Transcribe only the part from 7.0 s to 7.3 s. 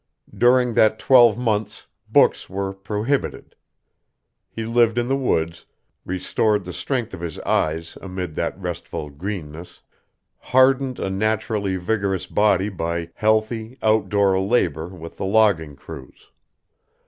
of